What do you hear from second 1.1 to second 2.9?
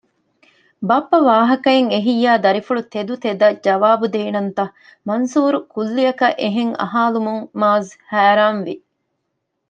ވާހަކައެއް އެހިއްޔާ ދަރިފުޅު